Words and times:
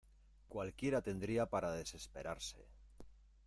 ¡cualquiera 0.49 1.03
tendría 1.03 1.45
para 1.45 1.73
desesperarse! 1.73 2.65